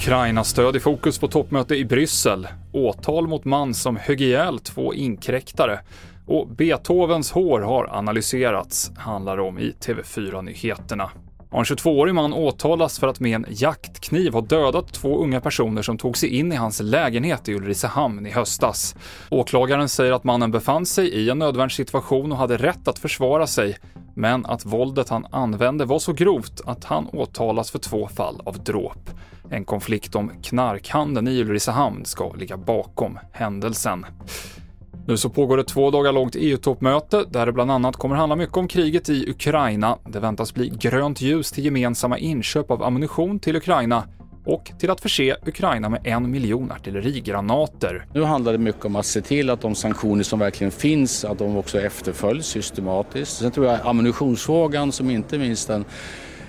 [0.00, 2.48] Ukraina-stöd i fokus på toppmöte i Bryssel.
[2.72, 5.80] Åtal mot man som högg ihjäl två inkräktare.
[6.26, 11.10] Och Beethovens hår har analyserats, handlar om i TV4-nyheterna.
[11.50, 15.82] Och En 22-årig man åtalas för att med en jaktkniv ha dödat två unga personer
[15.82, 18.94] som tog sig in i hans lägenhet i Ulricehamn i höstas.
[19.30, 23.78] Åklagaren säger att mannen befann sig i en nödvärnssituation och hade rätt att försvara sig,
[24.14, 28.64] men att våldet han använde var så grovt att han åtalas för två fall av
[28.64, 29.10] dråp.
[29.50, 34.06] En konflikt om knarkhandeln i Ulricehamn ska ligga bakom händelsen.
[35.06, 38.56] Nu så pågår det två dagar långt EU-toppmöte där det bland annat kommer handla mycket
[38.56, 39.98] om kriget i Ukraina.
[40.08, 44.04] Det väntas bli grönt ljus till gemensamma inköp av ammunition till Ukraina
[44.44, 48.06] och till att förse Ukraina med en miljon artillerigranater.
[48.14, 51.38] Nu handlar det mycket om att se till att de sanktioner som verkligen finns, att
[51.38, 53.36] de också efterföljs systematiskt.
[53.36, 55.84] Sen tror jag ammunitionsfrågan som inte minst den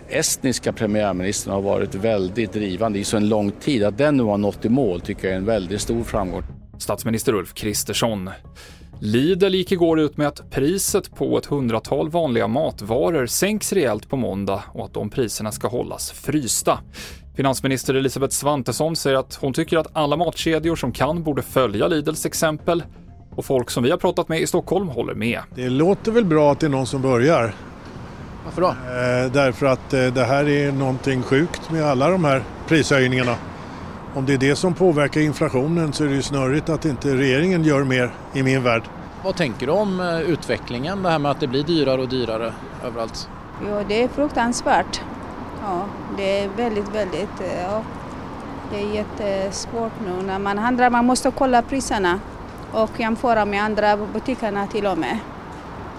[0.09, 4.37] estniska premiärministern har varit väldigt drivande i så en lång tid, att den nu har
[4.37, 6.60] nått i mål tycker jag är en väldigt stor framgång.
[6.81, 8.29] Statsminister Ulf Kristersson.
[8.99, 14.17] Lidl gick igår ut med att priset på ett hundratal vanliga matvaror sänks rejält på
[14.17, 16.79] måndag och att de priserna ska hållas frysta.
[17.35, 22.25] Finansminister Elisabeth Svantesson säger att hon tycker att alla matkedjor som kan borde följa Lidls
[22.25, 22.83] exempel
[23.35, 25.39] och folk som vi har pratat med i Stockholm håller med.
[25.55, 27.55] Det låter väl bra att det är någon som börjar.
[28.45, 28.67] Varför då?
[28.67, 33.35] Eh, därför att eh, det här är någonting sjukt med alla de här prishöjningarna.
[34.13, 37.63] Om det är det som påverkar inflationen så är det ju snurrigt att inte regeringen
[37.63, 38.83] gör mer i min värld.
[39.23, 42.53] Vad tänker du om eh, utvecklingen, det här med att det blir dyrare och dyrare
[42.85, 43.29] överallt?
[43.67, 45.01] Jo, det är fruktansvärt.
[45.61, 45.85] Ja,
[46.17, 47.41] det är väldigt, väldigt...
[47.41, 47.81] eh, Ja,
[48.71, 50.89] det är jättesvårt nu när man handlar.
[50.89, 52.19] Man måste kolla priserna
[52.71, 55.17] och jämföra med andra butikerna till och med.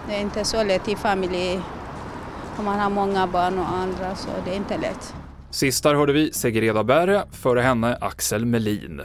[0.09, 1.61] Det är inte så lätt i familj
[2.57, 5.15] om man har många barn och andra så det är inte lätt.
[5.53, 9.01] Sist där hörde vi Segereda Berre, före henne Axel Melin.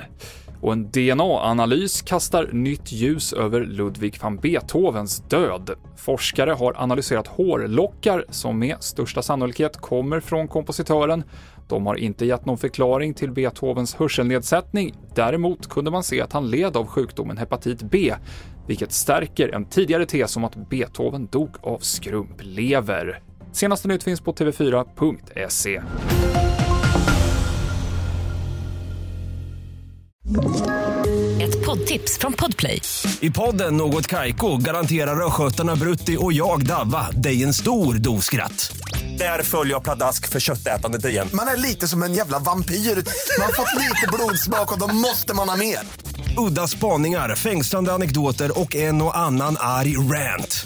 [0.62, 5.72] Och en DNA-analys kastar nytt ljus över Ludwig van Beethovens död.
[5.97, 11.24] Forskare har analyserat hårlockar som med största sannolikhet kommer från kompositören.
[11.68, 14.96] De har inte gett någon förklaring till Beethovens hörselnedsättning.
[15.16, 18.14] Däremot kunde man se att han led av sjukdomen hepatit B,
[18.68, 23.22] vilket stärker en tidigare tes om att Beethoven dog av skrumplever.
[23.57, 25.81] Senaste nytt finns på tv4.se.
[31.41, 32.81] Ett poddtips från Podplay.
[33.19, 38.78] I podden Något Kaiko garanterar östgötarna Brutti och jag, Davva, dig en stor dos skratt.
[39.17, 41.28] Där följer jag pladask för köttätandet igen.
[41.34, 42.75] Man är lite som en jävla vampyr.
[42.75, 45.79] Man har fått lite blodsmak och då måste man ha mer.
[46.38, 50.66] Udda spaningar, fängslande anekdoter och en och annan arg rant.